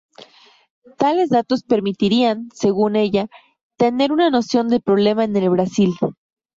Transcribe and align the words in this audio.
Tales 0.97 1.29
datos 1.29 1.61
permitirían, 1.61 2.49
según 2.55 2.95
ella, 2.95 3.27
tener 3.77 4.11
una 4.11 4.31
noción 4.31 4.67
del 4.67 4.81
problema 4.81 5.25
en 5.25 5.35
el 5.35 5.51
Brasil. 5.51 5.93